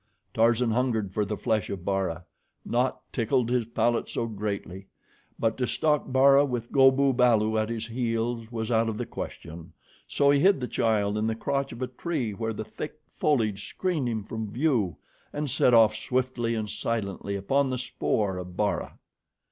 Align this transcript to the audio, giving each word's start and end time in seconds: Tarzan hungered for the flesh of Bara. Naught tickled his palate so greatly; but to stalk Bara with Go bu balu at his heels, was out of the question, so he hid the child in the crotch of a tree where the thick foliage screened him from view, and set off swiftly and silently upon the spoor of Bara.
Tarzan 0.33 0.71
hungered 0.71 1.11
for 1.13 1.25
the 1.25 1.37
flesh 1.37 1.69
of 1.69 1.85
Bara. 1.85 2.25
Naught 2.65 2.99
tickled 3.13 3.51
his 3.51 3.67
palate 3.67 4.09
so 4.09 4.25
greatly; 4.25 4.87
but 5.37 5.57
to 5.59 5.67
stalk 5.67 6.11
Bara 6.11 6.43
with 6.43 6.71
Go 6.71 6.89
bu 6.89 7.13
balu 7.13 7.55
at 7.61 7.69
his 7.69 7.85
heels, 7.85 8.51
was 8.51 8.71
out 8.71 8.89
of 8.89 8.97
the 8.97 9.05
question, 9.05 9.73
so 10.07 10.31
he 10.31 10.39
hid 10.39 10.59
the 10.59 10.67
child 10.67 11.19
in 11.19 11.27
the 11.27 11.35
crotch 11.35 11.71
of 11.71 11.83
a 11.83 11.87
tree 11.87 12.31
where 12.33 12.51
the 12.51 12.65
thick 12.65 12.99
foliage 13.17 13.67
screened 13.69 14.09
him 14.09 14.23
from 14.23 14.49
view, 14.51 14.97
and 15.31 15.51
set 15.51 15.71
off 15.71 15.95
swiftly 15.95 16.55
and 16.55 16.71
silently 16.71 17.35
upon 17.35 17.69
the 17.69 17.77
spoor 17.77 18.37
of 18.39 18.57
Bara. 18.57 18.97